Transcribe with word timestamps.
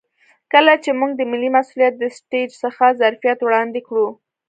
کله 0.53 0.73
چې 0.83 0.89
موږ 0.99 1.11
د 1.15 1.21
ملي 1.31 1.49
مسوولیت 1.55 1.93
له 2.01 2.07
سټیج 2.17 2.49
څخه 2.63 2.83
ظرفیت 3.01 3.39
وړاندې 3.43 3.81
کړو. 3.87 4.07